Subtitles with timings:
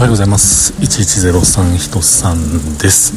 [0.00, 0.72] おはようございます。
[0.80, 3.12] 1103人さんです。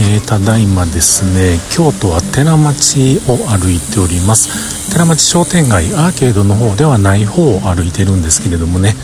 [0.00, 4.90] えー、ただいまですね京都は寺町を歩いております。
[4.90, 8.96] 寺町商店街アーケードの方ではない方を歩いてるんですけれどもね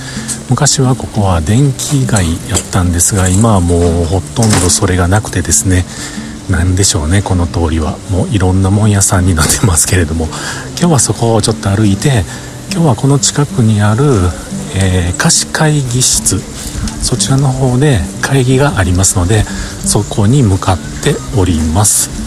[0.50, 5.84] 昔はここは電気街やったんですが今はもうほとんどそれがなくてですね
[6.50, 7.98] 何でしょうねこの通りは。
[8.10, 10.26] もういろんなもん屋さんになってますけれども。
[10.76, 12.24] 今日はそこをちょっと歩いて
[12.72, 14.02] 今日はこの近くにある、
[14.74, 16.55] えー、貸し会議室。
[17.02, 22.26] そちらの方で会議がありますのでそこに向かっております。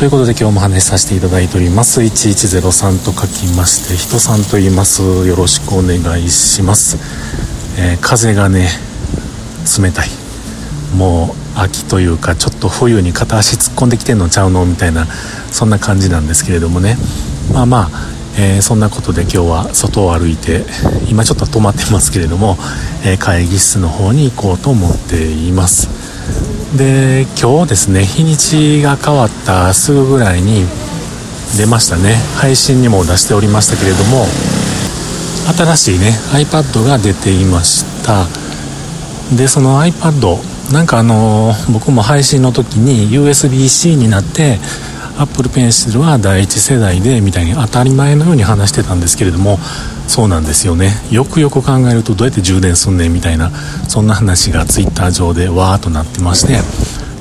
[0.00, 2.00] ということで今日も話させていただいております。
[2.00, 5.02] 1103と書きまして人さんと言います。
[5.02, 6.96] よろしくお願いします、
[7.78, 8.68] えー、風がね
[9.78, 10.19] 冷たい。
[10.94, 15.06] もう秋というかちょっと冬に片足突っ込んできてんのちゃうのみたいな
[15.50, 16.96] そんな感じなんですけれどもね。
[17.52, 17.90] まあまあ、
[18.38, 20.64] えー、そんなことで今日は外を歩いて
[21.08, 22.56] 今ちょっと止まってますけれども、
[23.04, 25.88] えー、会議室の方に行こうと思っています。
[26.76, 30.64] で今日ですね日にちが変わったすぐぐらいに
[31.56, 32.14] 出ましたね。
[32.36, 34.26] 配信にも出しておりましたけれども
[35.56, 38.26] 新しいね iPad が出ていました。
[39.36, 44.58] でその iPad なんかあの僕も配信の時に USB-C になって
[45.18, 49.58] Apple Pencil は第一世代でみたいに当たり前のように話してたんですけれども
[50.06, 50.92] そうなんですよね。
[51.10, 53.50] よくよく考えるとどうやって充電すんねんみたいな
[53.88, 56.54] そんな話が Twitter 上でわーっとなってまして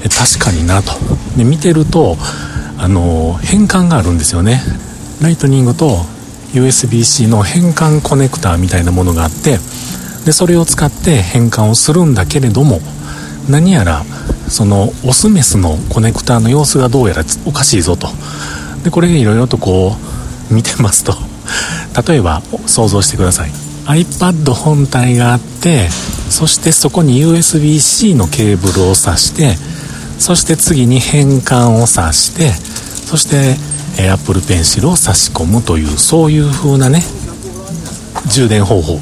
[0.09, 0.93] 確かになと。
[1.35, 2.17] で見てると
[2.77, 4.61] あの変換があるんですよね。
[5.21, 6.05] ライトニングと
[6.53, 9.57] USB-C の変換コネクターみたいなものがあって
[10.25, 12.79] でそれを使って変換をするんだけれども
[13.49, 14.03] 何やら
[14.47, 18.07] そのオスメスのコネクターの様子がどうやらおかしいぞと。
[18.83, 19.95] でこれいろいろとこ
[20.51, 21.15] う見てますと。
[22.07, 23.51] 例えば想像してください。
[23.85, 25.89] iPad 本体があって
[26.29, 29.57] そしてそこに USB-C のケーブルを挿して
[30.19, 33.57] そして次に変換を挿してそして
[34.11, 37.01] Apple Pencil を差し込むというそういう風なね
[38.27, 38.99] 充電方法。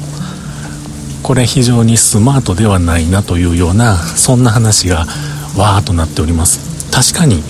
[1.28, 5.00] これ非常にスマートではないなというようなそんな話が
[5.58, 6.90] わーっとなっております。
[6.90, 7.42] 確かに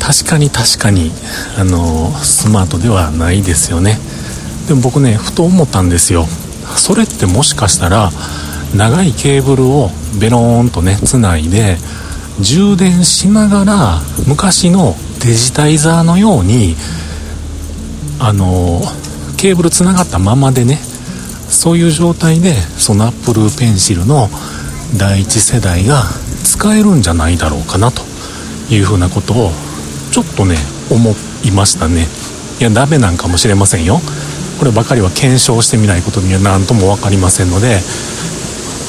[0.00, 1.12] 確かに確かに
[1.56, 3.98] あのスマートではないですよね。
[4.66, 6.26] でも僕ねふと思ったんですよ。
[6.74, 8.10] それってもしかしたら
[8.74, 11.76] 長いケーブルをベローンとねつないで
[12.40, 16.74] 充電しながら昔のデジタイザーのように
[18.18, 18.80] あの
[19.36, 20.80] ケーブルつながったままでね
[21.52, 24.28] そういう状態でその Apple Pencil の
[24.98, 26.02] 第一世代が
[26.42, 28.02] 使えるんじゃないだろうかなと
[28.70, 29.50] いうふうなことを
[30.10, 30.56] ちょっとね
[30.90, 31.14] 思
[31.44, 32.06] いましたね。
[32.58, 34.00] いやダメなんかもしれませんよ。
[34.58, 37.80] こればかりは検証してみないことには何とも分かりませんので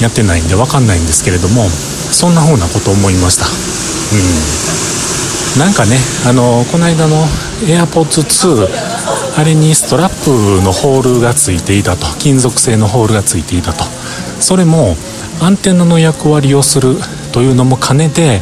[0.02, 3.46] やってないんで分かんないんですけれどもそんな風なこと思いました。
[3.46, 5.62] うん。
[5.62, 5.98] なんかね
[6.28, 7.26] あのこの間の
[7.66, 8.68] AirPods 2
[9.36, 12.06] あれにストラップのホールがついていたと。
[12.20, 13.84] 金属製のホールがついていたと。
[14.40, 14.96] それも
[15.42, 16.96] アンテナの役割をする
[17.32, 18.42] というのも兼ねて、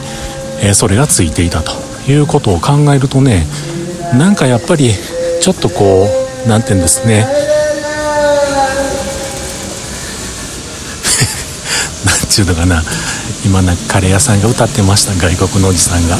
[0.61, 1.71] えそれがついていたと
[2.11, 3.47] いうことを考えるとね
[4.13, 4.91] なんかやっぱり
[5.41, 6.07] ちょっとこ
[6.45, 7.25] う何て言うんですね。
[12.05, 12.83] 何ちゅうのかな。
[13.45, 15.13] 今なカレー屋さんが歌ってました。
[15.15, 16.17] 外国のおじさんが、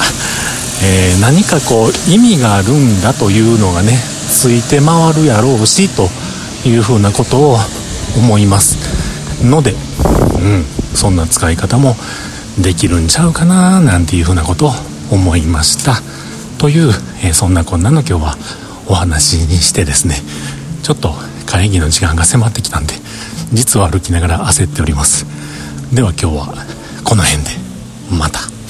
[0.84, 3.94] えー、何かこう意味があるんだというのがね
[4.32, 6.08] ついて回るやろうしと
[6.68, 7.58] いうふうなことを
[8.18, 10.64] 思いますので、うん、
[10.96, 11.96] そんな使い方も
[12.60, 14.72] できるんちゃうかななんていうふうなことを
[15.12, 15.96] 思いました
[16.58, 16.90] という、
[17.24, 18.36] えー、そんなこんなの今日は
[18.88, 20.16] お話にしてですね
[20.82, 21.14] ちょっと
[21.46, 22.94] 会議の時間が迫ってきたんで
[23.54, 25.26] 実は歩きながら焦っております
[25.94, 26.66] では今日は
[27.04, 27.50] この辺で
[28.18, 28.61] また。